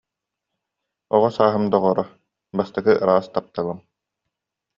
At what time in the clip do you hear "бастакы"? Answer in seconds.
2.57-2.93